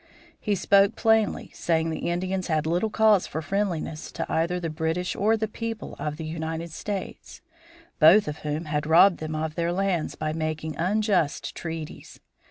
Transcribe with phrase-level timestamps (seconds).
[0.39, 5.15] He spoke plainly, saying the Indians had little cause for friendliness to either the British
[5.15, 7.39] or the people of the United States,
[7.99, 12.19] both of whom had robbed them of their lands by making unjust treaties.